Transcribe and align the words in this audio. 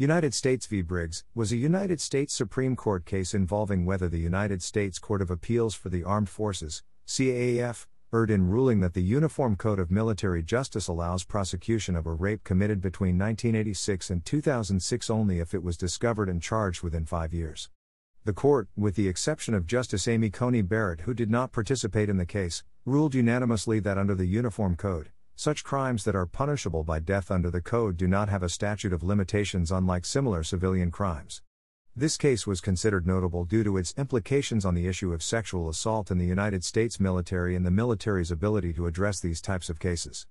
United 0.00 0.32
States 0.32 0.64
v. 0.64 0.80
Briggs 0.80 1.24
was 1.34 1.52
a 1.52 1.58
United 1.58 2.00
States 2.00 2.32
Supreme 2.32 2.74
Court 2.74 3.04
case 3.04 3.34
involving 3.34 3.84
whether 3.84 4.08
the 4.08 4.18
United 4.18 4.62
States 4.62 4.98
Court 4.98 5.20
of 5.20 5.30
Appeals 5.30 5.74
for 5.74 5.90
the 5.90 6.02
Armed 6.04 6.30
Forces, 6.30 6.82
CAAF, 7.06 7.86
erred 8.10 8.30
in 8.30 8.48
ruling 8.48 8.80
that 8.80 8.94
the 8.94 9.02
Uniform 9.02 9.56
Code 9.56 9.78
of 9.78 9.90
Military 9.90 10.42
Justice 10.42 10.88
allows 10.88 11.24
prosecution 11.24 11.96
of 11.96 12.06
a 12.06 12.14
rape 12.14 12.44
committed 12.44 12.80
between 12.80 13.18
1986 13.18 14.08
and 14.08 14.24
2006 14.24 15.10
only 15.10 15.38
if 15.38 15.52
it 15.52 15.62
was 15.62 15.76
discovered 15.76 16.30
and 16.30 16.40
charged 16.40 16.82
within 16.82 17.04
five 17.04 17.34
years. 17.34 17.68
The 18.24 18.32
court, 18.32 18.68
with 18.74 18.94
the 18.94 19.06
exception 19.06 19.52
of 19.52 19.66
Justice 19.66 20.08
Amy 20.08 20.30
Coney 20.30 20.62
Barrett, 20.62 21.02
who 21.02 21.12
did 21.12 21.30
not 21.30 21.52
participate 21.52 22.08
in 22.08 22.16
the 22.16 22.24
case, 22.24 22.64
ruled 22.86 23.14
unanimously 23.14 23.80
that 23.80 23.98
under 23.98 24.14
the 24.14 24.24
Uniform 24.24 24.76
Code, 24.76 25.10
such 25.40 25.64
crimes 25.64 26.04
that 26.04 26.14
are 26.14 26.26
punishable 26.26 26.84
by 26.84 26.98
death 26.98 27.30
under 27.30 27.50
the 27.50 27.62
Code 27.62 27.96
do 27.96 28.06
not 28.06 28.28
have 28.28 28.42
a 28.42 28.48
statute 28.50 28.92
of 28.92 29.02
limitations 29.02 29.72
unlike 29.72 30.04
similar 30.04 30.42
civilian 30.42 30.90
crimes. 30.90 31.40
This 31.96 32.18
case 32.18 32.46
was 32.46 32.60
considered 32.60 33.06
notable 33.06 33.46
due 33.46 33.64
to 33.64 33.78
its 33.78 33.94
implications 33.96 34.66
on 34.66 34.74
the 34.74 34.86
issue 34.86 35.14
of 35.14 35.22
sexual 35.22 35.70
assault 35.70 36.10
in 36.10 36.18
the 36.18 36.26
United 36.26 36.62
States 36.62 37.00
military 37.00 37.56
and 37.56 37.64
the 37.64 37.70
military's 37.70 38.30
ability 38.30 38.74
to 38.74 38.86
address 38.86 39.18
these 39.18 39.40
types 39.40 39.70
of 39.70 39.80
cases. 39.80 40.26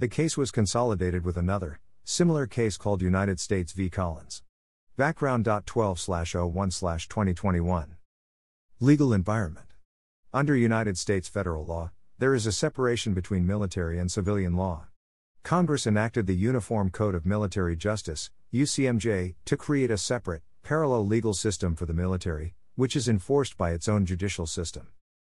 The 0.00 0.08
case 0.08 0.36
was 0.36 0.50
consolidated 0.50 1.24
with 1.24 1.36
another, 1.36 1.78
similar 2.02 2.48
case 2.48 2.76
called 2.76 3.00
United 3.00 3.38
States 3.38 3.70
v. 3.70 3.88
Collins. 3.88 4.42
Background 4.96 5.44
12 5.44 6.08
01 6.08 6.70
2021. 6.70 7.96
Legal 8.80 9.12
environment. 9.12 9.74
Under 10.34 10.56
United 10.56 10.98
States 10.98 11.28
federal 11.28 11.64
law, 11.64 11.92
there 12.18 12.34
is 12.34 12.46
a 12.46 12.52
separation 12.52 13.14
between 13.14 13.46
military 13.46 13.96
and 13.98 14.10
civilian 14.10 14.56
law. 14.56 14.86
Congress 15.44 15.86
enacted 15.86 16.26
the 16.26 16.34
Uniform 16.34 16.90
Code 16.90 17.14
of 17.14 17.24
Military 17.24 17.76
Justice, 17.76 18.30
UCMJ, 18.52 19.36
to 19.44 19.56
create 19.56 19.90
a 19.90 19.96
separate, 19.96 20.42
parallel 20.64 21.06
legal 21.06 21.32
system 21.32 21.76
for 21.76 21.86
the 21.86 21.92
military, 21.92 22.54
which 22.74 22.96
is 22.96 23.08
enforced 23.08 23.56
by 23.56 23.70
its 23.70 23.88
own 23.88 24.04
judicial 24.04 24.46
system. 24.46 24.88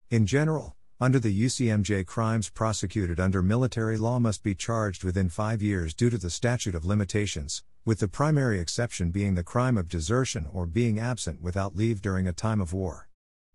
In 0.09 0.25
general, 0.25 0.75
under 0.99 1.19
the 1.19 1.45
UCMJ, 1.45 2.07
crimes 2.07 2.49
prosecuted 2.49 3.21
under 3.21 3.43
military 3.43 3.99
law 3.99 4.19
must 4.19 4.43
be 4.43 4.55
charged 4.55 5.05
within 5.05 5.29
five 5.29 5.61
years 5.61 5.95
due 5.95 6.09
to 6.09 6.19
the 6.19 6.31
statute 6.31 6.75
of 6.75 6.87
limitations, 6.87 7.63
with 7.85 7.99
the 8.01 8.09
primary 8.09 8.59
exception 8.59 9.11
being 9.11 9.35
the 9.35 9.45
crime 9.45 9.77
of 9.77 9.89
desertion 9.89 10.47
or 10.51 10.65
being 10.65 10.99
absent 10.99 11.43
without 11.43 11.77
leave 11.77 12.01
during 12.01 12.27
a 12.27 12.33
time 12.33 12.61
of 12.61 12.73
war. 12.73 13.09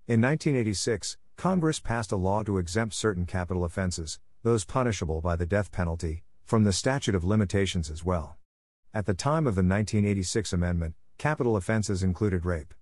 In 0.08 0.22
1986, 0.22 1.18
Congress 1.38 1.80
passed 1.80 2.12
a 2.12 2.16
law 2.16 2.44
to 2.44 2.58
exempt 2.58 2.96
certain 2.96 3.26
capital 3.26 3.66
offenses, 3.66 4.20
those 4.44 4.64
punishable 4.64 5.22
by 5.22 5.36
the 5.36 5.46
death 5.46 5.72
penalty, 5.72 6.24
from 6.46 6.64
the 6.64 6.72
statute 6.72 7.14
of 7.14 7.26
limitations 7.26 7.90
as 7.90 8.06
well. 8.06 8.38
At 8.94 9.06
the 9.06 9.14
time 9.14 9.46
of 9.46 9.56
the 9.56 9.62
1986 9.62 10.54
amendment, 10.54 10.96
capital 11.18 11.58
offenses 11.58 12.04
included 12.04 12.46
rape. 12.46 12.74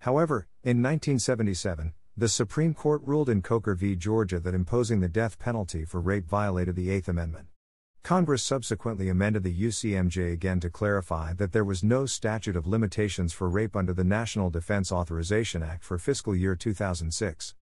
However, 0.00 0.48
in 0.62 0.82
1977, 0.82 1.94
the 2.16 2.28
Supreme 2.28 2.74
Court 2.74 3.00
ruled 3.04 3.30
in 3.30 3.40
Coker 3.40 3.74
v. 3.74 3.96
Georgia 3.96 4.38
that 4.38 4.54
imposing 4.54 5.00
the 5.00 5.08
death 5.08 5.38
penalty 5.38 5.84
for 5.84 6.00
rape 6.00 6.28
violated 6.28 6.76
the 6.76 6.90
Eighth 6.90 7.08
Amendment. 7.08 7.48
Congress 8.02 8.42
subsequently 8.42 9.08
amended 9.08 9.42
the 9.44 9.62
UCMJ 9.62 10.30
again 10.30 10.60
to 10.60 10.68
clarify 10.68 11.32
that 11.32 11.52
there 11.52 11.64
was 11.64 11.82
no 11.82 12.04
statute 12.04 12.54
of 12.54 12.66
limitations 12.66 13.32
for 13.32 13.48
rape 13.48 13.74
under 13.74 13.94
the 13.94 14.04
National 14.04 14.50
Defense 14.50 14.92
Authorization 14.92 15.62
Act 15.62 15.82
for 15.82 15.96
fiscal 15.96 16.36
year 16.36 16.54
2006. 16.54 17.54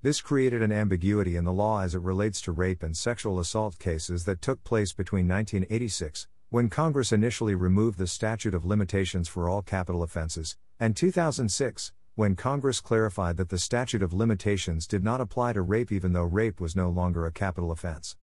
This 0.00 0.20
created 0.20 0.62
an 0.62 0.70
ambiguity 0.70 1.34
in 1.34 1.42
the 1.42 1.52
law 1.52 1.80
as 1.80 1.92
it 1.92 2.02
relates 2.02 2.40
to 2.42 2.52
rape 2.52 2.84
and 2.84 2.96
sexual 2.96 3.40
assault 3.40 3.80
cases 3.80 4.26
that 4.26 4.40
took 4.40 4.62
place 4.62 4.92
between 4.92 5.26
1986, 5.26 6.28
when 6.50 6.70
Congress 6.70 7.10
initially 7.10 7.56
removed 7.56 7.98
the 7.98 8.06
statute 8.06 8.54
of 8.54 8.64
limitations 8.64 9.26
for 9.26 9.48
all 9.48 9.60
capital 9.60 10.04
offenses, 10.04 10.56
and 10.78 10.96
2006, 10.96 11.92
when 12.14 12.36
Congress 12.36 12.80
clarified 12.80 13.36
that 13.38 13.48
the 13.48 13.58
statute 13.58 14.00
of 14.00 14.12
limitations 14.12 14.86
did 14.86 15.02
not 15.02 15.20
apply 15.20 15.52
to 15.52 15.62
rape 15.62 15.90
even 15.90 16.12
though 16.12 16.22
rape 16.22 16.60
was 16.60 16.76
no 16.76 16.88
longer 16.88 17.26
a 17.26 17.32
capital 17.32 17.72
offense. 17.72 18.16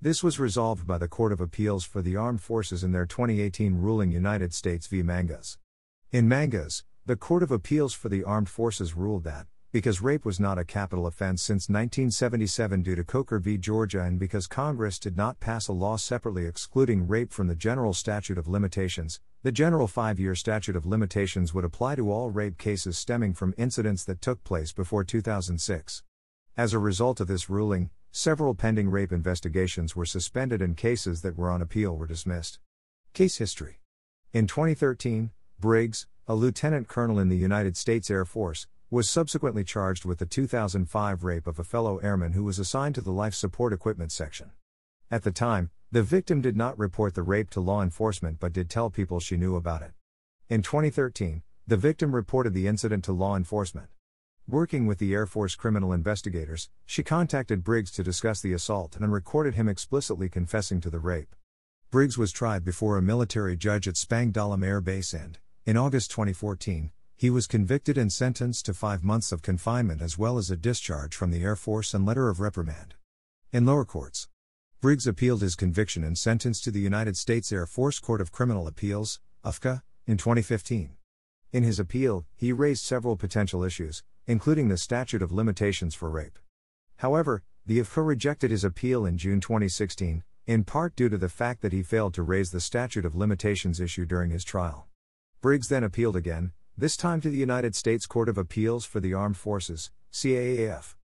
This 0.00 0.24
was 0.24 0.40
resolved 0.40 0.84
by 0.84 0.98
the 0.98 1.06
Court 1.06 1.30
of 1.30 1.40
Appeals 1.40 1.84
for 1.84 2.02
the 2.02 2.16
Armed 2.16 2.40
Forces 2.40 2.82
in 2.82 2.90
their 2.90 3.06
2018 3.06 3.76
ruling 3.76 4.10
United 4.10 4.52
States 4.52 4.88
v. 4.88 5.04
Mangas. 5.04 5.58
In 6.10 6.26
Mangas, 6.26 6.82
the 7.06 7.14
Court 7.14 7.44
of 7.44 7.52
Appeals 7.52 7.94
for 7.94 8.08
the 8.08 8.24
Armed 8.24 8.48
Forces 8.48 8.96
ruled 8.96 9.22
that, 9.22 9.46
because 9.72 10.02
rape 10.02 10.24
was 10.24 10.40
not 10.40 10.58
a 10.58 10.64
capital 10.64 11.06
offense 11.06 11.40
since 11.40 11.68
1977 11.68 12.82
due 12.82 12.96
to 12.96 13.04
Coker 13.04 13.38
v. 13.38 13.56
Georgia 13.56 14.02
and 14.02 14.18
because 14.18 14.48
Congress 14.48 14.98
did 14.98 15.16
not 15.16 15.38
pass 15.38 15.68
a 15.68 15.72
law 15.72 15.96
separately 15.96 16.44
excluding 16.44 17.06
rape 17.06 17.32
from 17.32 17.46
the 17.46 17.54
general 17.54 17.92
statute 17.92 18.36
of 18.36 18.48
limitations, 18.48 19.20
the 19.44 19.52
general 19.52 19.86
five 19.86 20.18
year 20.18 20.34
statute 20.34 20.74
of 20.74 20.86
limitations 20.86 21.54
would 21.54 21.64
apply 21.64 21.94
to 21.94 22.10
all 22.10 22.30
rape 22.30 22.58
cases 22.58 22.98
stemming 22.98 23.32
from 23.32 23.54
incidents 23.56 24.04
that 24.04 24.20
took 24.20 24.42
place 24.42 24.72
before 24.72 25.04
2006. 25.04 26.02
As 26.56 26.72
a 26.72 26.78
result 26.80 27.20
of 27.20 27.28
this 27.28 27.48
ruling, 27.48 27.90
several 28.10 28.56
pending 28.56 28.90
rape 28.90 29.12
investigations 29.12 29.94
were 29.94 30.04
suspended 30.04 30.60
and 30.60 30.76
cases 30.76 31.22
that 31.22 31.38
were 31.38 31.48
on 31.48 31.62
appeal 31.62 31.96
were 31.96 32.08
dismissed. 32.08 32.58
Case 33.14 33.36
history 33.36 33.78
In 34.32 34.48
2013, 34.48 35.30
Briggs, 35.60 36.08
a 36.26 36.34
lieutenant 36.34 36.88
colonel 36.88 37.20
in 37.20 37.28
the 37.28 37.36
United 37.36 37.76
States 37.76 38.10
Air 38.10 38.24
Force, 38.24 38.66
was 38.92 39.08
subsequently 39.08 39.62
charged 39.62 40.04
with 40.04 40.18
the 40.18 40.26
2005 40.26 41.22
rape 41.22 41.46
of 41.46 41.60
a 41.60 41.64
fellow 41.64 41.98
airman 41.98 42.32
who 42.32 42.42
was 42.42 42.58
assigned 42.58 42.96
to 42.96 43.00
the 43.00 43.12
life 43.12 43.34
support 43.34 43.72
equipment 43.72 44.10
section. 44.10 44.50
At 45.12 45.22
the 45.22 45.30
time, 45.30 45.70
the 45.92 46.02
victim 46.02 46.40
did 46.40 46.56
not 46.56 46.76
report 46.76 47.14
the 47.14 47.22
rape 47.22 47.50
to 47.50 47.60
law 47.60 47.82
enforcement 47.82 48.40
but 48.40 48.52
did 48.52 48.68
tell 48.68 48.90
people 48.90 49.20
she 49.20 49.36
knew 49.36 49.54
about 49.54 49.82
it. 49.82 49.92
In 50.48 50.62
2013, 50.62 51.42
the 51.68 51.76
victim 51.76 52.12
reported 52.12 52.52
the 52.52 52.66
incident 52.66 53.04
to 53.04 53.12
law 53.12 53.36
enforcement. 53.36 53.86
Working 54.48 54.86
with 54.86 54.98
the 54.98 55.14
Air 55.14 55.26
Force 55.26 55.54
criminal 55.54 55.92
investigators, 55.92 56.68
she 56.84 57.04
contacted 57.04 57.62
Briggs 57.62 57.92
to 57.92 58.02
discuss 58.02 58.40
the 58.40 58.52
assault 58.52 58.96
and 58.96 59.12
recorded 59.12 59.54
him 59.54 59.68
explicitly 59.68 60.28
confessing 60.28 60.80
to 60.80 60.90
the 60.90 60.98
rape. 60.98 61.36
Briggs 61.92 62.18
was 62.18 62.32
tried 62.32 62.64
before 62.64 62.96
a 62.96 63.02
military 63.02 63.56
judge 63.56 63.86
at 63.86 63.94
Spangdahlem 63.94 64.64
Air 64.64 64.80
Base 64.80 65.12
and, 65.12 65.38
in 65.64 65.76
August 65.76 66.10
2014, 66.10 66.90
he 67.20 67.28
was 67.28 67.46
convicted 67.46 67.98
and 67.98 68.10
sentenced 68.10 68.64
to 68.64 68.72
five 68.72 69.04
months 69.04 69.30
of 69.30 69.42
confinement 69.42 70.00
as 70.00 70.16
well 70.16 70.38
as 70.38 70.50
a 70.50 70.56
discharge 70.56 71.14
from 71.14 71.30
the 71.30 71.42
Air 71.42 71.54
Force 71.54 71.92
and 71.92 72.06
letter 72.06 72.30
of 72.30 72.40
reprimand. 72.40 72.94
In 73.52 73.66
lower 73.66 73.84
courts, 73.84 74.26
Briggs 74.80 75.06
appealed 75.06 75.42
his 75.42 75.54
conviction 75.54 76.02
and 76.02 76.16
sentence 76.16 76.62
to 76.62 76.70
the 76.70 76.80
United 76.80 77.18
States 77.18 77.52
Air 77.52 77.66
Force 77.66 77.98
Court 77.98 78.22
of 78.22 78.32
Criminal 78.32 78.66
Appeals, 78.66 79.20
UFCA, 79.44 79.82
in 80.06 80.16
2015. 80.16 80.96
In 81.52 81.62
his 81.62 81.78
appeal, 81.78 82.24
he 82.36 82.54
raised 82.54 82.82
several 82.82 83.16
potential 83.16 83.64
issues, 83.64 84.02
including 84.26 84.68
the 84.68 84.78
statute 84.78 85.20
of 85.20 85.30
limitations 85.30 85.94
for 85.94 86.08
rape. 86.08 86.38
However, 86.96 87.42
the 87.66 87.80
UFCA 87.80 88.06
rejected 88.06 88.50
his 88.50 88.64
appeal 88.64 89.04
in 89.04 89.18
June 89.18 89.42
2016, 89.42 90.24
in 90.46 90.64
part 90.64 90.96
due 90.96 91.10
to 91.10 91.18
the 91.18 91.28
fact 91.28 91.60
that 91.60 91.74
he 91.74 91.82
failed 91.82 92.14
to 92.14 92.22
raise 92.22 92.50
the 92.50 92.60
statute 92.60 93.04
of 93.04 93.14
limitations 93.14 93.78
issue 93.78 94.06
during 94.06 94.30
his 94.30 94.42
trial. 94.42 94.86
Briggs 95.42 95.68
then 95.68 95.84
appealed 95.84 96.16
again, 96.16 96.52
this 96.80 96.96
time 96.96 97.20
to 97.20 97.28
the 97.28 97.36
United 97.36 97.76
States 97.76 98.06
Court 98.06 98.26
of 98.26 98.38
Appeals 98.38 98.86
for 98.86 99.00
the 99.00 99.12
Armed 99.12 99.36
Forces, 99.36 99.90
CAAF. 100.14 100.94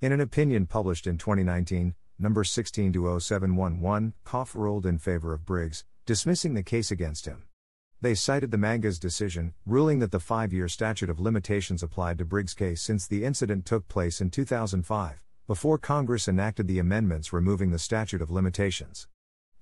In 0.00 0.10
an 0.10 0.20
opinion 0.20 0.66
published 0.66 1.06
in 1.06 1.18
2019, 1.18 1.94
number 2.18 2.42
16-0711, 2.42 4.12
CAAF 4.26 4.54
ruled 4.56 4.86
in 4.86 4.98
favor 4.98 5.32
of 5.32 5.46
Briggs, 5.46 5.84
dismissing 6.04 6.54
the 6.54 6.64
case 6.64 6.90
against 6.90 7.26
him. 7.26 7.44
They 8.00 8.16
cited 8.16 8.50
the 8.50 8.58
Mangas 8.58 8.98
decision, 8.98 9.54
ruling 9.64 10.00
that 10.00 10.10
the 10.10 10.18
five 10.18 10.52
year 10.52 10.66
statute 10.66 11.08
of 11.08 11.20
limitations 11.20 11.84
applied 11.84 12.18
to 12.18 12.24
Briggs' 12.24 12.52
case 12.52 12.82
since 12.82 13.06
the 13.06 13.24
incident 13.24 13.64
took 13.64 13.86
place 13.86 14.20
in 14.20 14.30
2005, 14.30 15.22
before 15.46 15.78
Congress 15.78 16.26
enacted 16.26 16.66
the 16.66 16.80
amendments 16.80 17.32
removing 17.32 17.70
the 17.70 17.78
statute 17.78 18.20
of 18.20 18.32
limitations. 18.32 19.06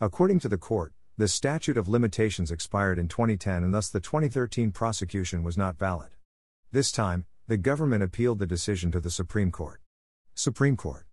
According 0.01 0.39
to 0.41 0.49
the 0.49 0.57
court, 0.57 0.95
the 1.19 1.27
statute 1.27 1.77
of 1.77 1.89
limitations 1.89 2.53
expired 2.53 2.97
in 2.97 3.09
2010 3.09 3.65
and 3.65 3.75
thus 3.75 3.89
the 3.89 3.99
2013 3.99 4.71
prosecution 4.71 5.43
was 5.43 5.59
not 5.59 5.77
valid. 5.77 6.11
This 6.71 6.93
time, 6.93 7.27
the 7.49 7.57
government 7.57 8.05
appealed 8.05 8.39
the 8.39 8.47
decision 8.47 8.93
to 8.93 9.01
the 9.01 9.11
Supreme 9.11 9.51
Court. 9.51 9.81
Supreme 10.35 10.77
Court. 10.77 11.07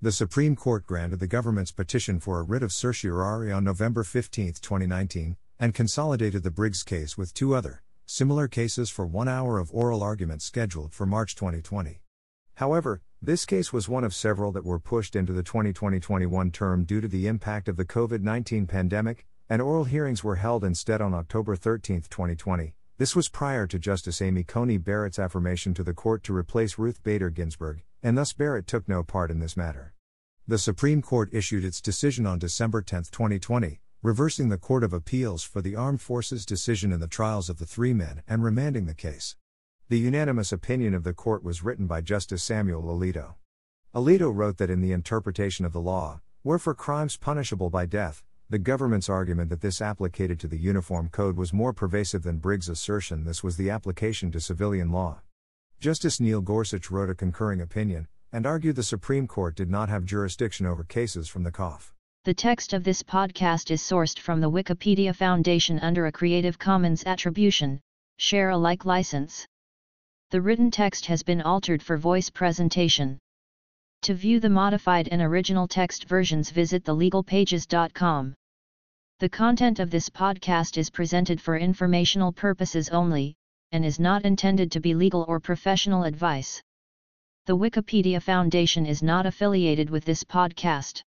The 0.00 0.12
Supreme 0.12 0.54
Court 0.54 0.86
granted 0.86 1.18
the 1.18 1.26
government's 1.26 1.72
petition 1.72 2.20
for 2.20 2.38
a 2.38 2.44
writ 2.44 2.62
of 2.62 2.72
certiorari 2.72 3.50
on 3.50 3.64
November 3.64 4.04
15, 4.04 4.52
2019, 4.62 5.36
and 5.58 5.74
consolidated 5.74 6.44
the 6.44 6.52
Briggs 6.52 6.84
case 6.84 7.18
with 7.18 7.34
two 7.34 7.52
other, 7.52 7.82
similar 8.06 8.46
cases 8.46 8.90
for 8.90 9.08
one 9.08 9.26
hour 9.26 9.58
of 9.58 9.74
oral 9.74 10.04
argument 10.04 10.40
scheduled 10.40 10.94
for 10.94 11.04
March 11.04 11.34
2020. 11.34 12.00
However, 12.54 13.02
this 13.20 13.44
case 13.44 13.72
was 13.72 13.88
one 13.88 14.04
of 14.04 14.14
several 14.14 14.52
that 14.52 14.64
were 14.64 14.78
pushed 14.78 15.16
into 15.16 15.32
the 15.32 15.42
2020 15.42 15.98
21 15.98 16.52
term 16.52 16.84
due 16.84 17.00
to 17.00 17.08
the 17.08 17.26
impact 17.26 17.68
of 17.68 17.76
the 17.76 17.84
COVID 17.84 18.22
19 18.22 18.68
pandemic, 18.68 19.26
and 19.48 19.62
oral 19.62 19.84
hearings 19.84 20.22
were 20.22 20.36
held 20.36 20.62
instead 20.62 21.00
on 21.00 21.14
October 21.14 21.56
13, 21.56 22.02
2020. 22.02 22.74
This 22.98 23.16
was 23.16 23.28
prior 23.28 23.66
to 23.66 23.78
Justice 23.78 24.20
Amy 24.20 24.44
Coney 24.44 24.76
Barrett's 24.76 25.18
affirmation 25.18 25.72
to 25.74 25.84
the 25.84 25.94
court 25.94 26.22
to 26.24 26.36
replace 26.36 26.78
Ruth 26.78 27.02
Bader 27.02 27.30
Ginsburg, 27.30 27.82
and 28.02 28.18
thus 28.18 28.32
Barrett 28.32 28.66
took 28.66 28.88
no 28.88 29.02
part 29.02 29.30
in 29.30 29.38
this 29.38 29.56
matter. 29.56 29.94
The 30.46 30.58
Supreme 30.58 31.00
Court 31.00 31.30
issued 31.32 31.64
its 31.64 31.80
decision 31.80 32.26
on 32.26 32.38
December 32.38 32.82
10, 32.82 33.04
2020, 33.10 33.80
reversing 34.02 34.48
the 34.48 34.58
Court 34.58 34.84
of 34.84 34.92
Appeals 34.92 35.42
for 35.42 35.62
the 35.62 35.76
Armed 35.76 36.00
Forces 36.00 36.44
decision 36.44 36.92
in 36.92 37.00
the 37.00 37.06
trials 37.06 37.48
of 37.48 37.58
the 37.58 37.66
three 37.66 37.94
men 37.94 38.22
and 38.28 38.42
remanding 38.42 38.86
the 38.86 38.94
case. 38.94 39.36
The 39.88 39.98
unanimous 39.98 40.52
opinion 40.52 40.92
of 40.94 41.04
the 41.04 41.14
court 41.14 41.42
was 41.42 41.64
written 41.64 41.86
by 41.86 42.02
Justice 42.02 42.42
Samuel 42.42 42.82
Alito. 42.82 43.34
Alito 43.94 44.34
wrote 44.34 44.58
that 44.58 44.70
in 44.70 44.82
the 44.82 44.92
interpretation 44.92 45.64
of 45.64 45.72
the 45.72 45.80
law, 45.80 46.20
where 46.42 46.58
for 46.58 46.74
crimes 46.74 47.16
punishable 47.16 47.70
by 47.70 47.86
death, 47.86 48.22
the 48.50 48.58
government's 48.58 49.10
argument 49.10 49.50
that 49.50 49.60
this 49.60 49.82
applicated 49.82 50.40
to 50.40 50.48
the 50.48 50.56
Uniform 50.56 51.10
Code 51.10 51.36
was 51.36 51.52
more 51.52 51.74
pervasive 51.74 52.22
than 52.22 52.38
Briggs' 52.38 52.70
assertion 52.70 53.24
this 53.24 53.44
was 53.44 53.58
the 53.58 53.68
application 53.68 54.32
to 54.32 54.40
civilian 54.40 54.90
law. 54.90 55.20
Justice 55.80 56.18
Neil 56.18 56.40
Gorsuch 56.40 56.90
wrote 56.90 57.10
a 57.10 57.14
concurring 57.14 57.60
opinion, 57.60 58.08
and 58.32 58.46
argued 58.46 58.76
the 58.76 58.82
Supreme 58.82 59.26
Court 59.26 59.54
did 59.54 59.68
not 59.68 59.90
have 59.90 60.06
jurisdiction 60.06 60.64
over 60.64 60.82
cases 60.82 61.28
from 61.28 61.42
the 61.42 61.52
CAAF. 61.52 61.92
The 62.24 62.32
text 62.32 62.72
of 62.72 62.84
this 62.84 63.02
podcast 63.02 63.70
is 63.70 63.82
sourced 63.82 64.18
from 64.18 64.40
the 64.40 64.50
Wikimedia 64.50 65.14
Foundation 65.14 65.78
under 65.80 66.06
a 66.06 66.12
Creative 66.12 66.58
Commons 66.58 67.04
Attribution, 67.04 67.80
Share 68.16 68.48
Alike 68.48 68.86
license. 68.86 69.46
The 70.30 70.40
written 70.40 70.70
text 70.70 71.04
has 71.04 71.22
been 71.22 71.42
altered 71.42 71.82
for 71.82 71.98
voice 71.98 72.30
presentation. 72.30 73.18
To 74.02 74.14
view 74.14 74.40
the 74.40 74.48
modified 74.48 75.08
and 75.08 75.20
original 75.20 75.68
text 75.68 76.08
versions 76.08 76.50
visit 76.50 76.84
thelegalpages.com. 76.84 78.34
The 79.20 79.28
content 79.28 79.80
of 79.80 79.90
this 79.90 80.08
podcast 80.08 80.78
is 80.78 80.90
presented 80.90 81.40
for 81.40 81.58
informational 81.58 82.32
purposes 82.32 82.88
only, 82.90 83.34
and 83.72 83.84
is 83.84 83.98
not 83.98 84.24
intended 84.24 84.70
to 84.70 84.80
be 84.80 84.94
legal 84.94 85.24
or 85.26 85.40
professional 85.40 86.04
advice. 86.04 86.62
The 87.46 87.56
Wikimedia 87.56 88.22
Foundation 88.22 88.86
is 88.86 89.02
not 89.02 89.26
affiliated 89.26 89.90
with 89.90 90.04
this 90.04 90.22
podcast. 90.22 91.02